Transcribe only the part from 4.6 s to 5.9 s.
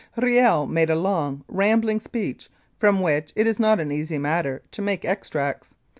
to make extracts.